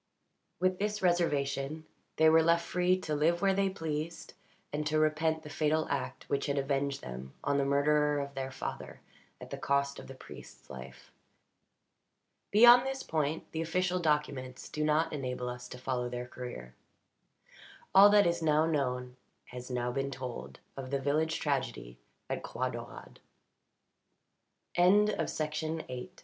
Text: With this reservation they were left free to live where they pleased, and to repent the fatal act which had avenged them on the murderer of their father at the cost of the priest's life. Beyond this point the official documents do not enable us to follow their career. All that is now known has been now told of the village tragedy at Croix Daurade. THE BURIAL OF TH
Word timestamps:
With 0.59 0.79
this 0.79 1.03
reservation 1.03 1.85
they 2.15 2.27
were 2.27 2.41
left 2.41 2.65
free 2.65 2.99
to 3.01 3.13
live 3.13 3.39
where 3.43 3.53
they 3.53 3.69
pleased, 3.69 4.33
and 4.73 4.83
to 4.87 4.97
repent 4.97 5.43
the 5.43 5.49
fatal 5.51 5.85
act 5.91 6.27
which 6.27 6.47
had 6.47 6.57
avenged 6.57 7.03
them 7.03 7.35
on 7.43 7.59
the 7.59 7.65
murderer 7.65 8.19
of 8.19 8.33
their 8.33 8.49
father 8.49 9.01
at 9.39 9.51
the 9.51 9.59
cost 9.59 9.99
of 9.99 10.07
the 10.07 10.15
priest's 10.15 10.71
life. 10.71 11.11
Beyond 12.49 12.83
this 12.83 13.03
point 13.03 13.45
the 13.51 13.61
official 13.61 13.99
documents 13.99 14.69
do 14.69 14.83
not 14.83 15.13
enable 15.13 15.47
us 15.47 15.67
to 15.67 15.77
follow 15.77 16.09
their 16.09 16.25
career. 16.25 16.73
All 17.93 18.09
that 18.09 18.25
is 18.25 18.41
now 18.41 18.65
known 18.65 19.17
has 19.53 19.67
been 19.67 19.75
now 19.75 19.93
told 20.09 20.57
of 20.75 20.89
the 20.89 20.97
village 20.97 21.37
tragedy 21.39 21.99
at 22.27 22.41
Croix 22.41 22.71
Daurade. 22.71 23.19
THE 24.75 24.81
BURIAL 24.81 25.19
OF 25.19 25.27
TH 25.29 26.09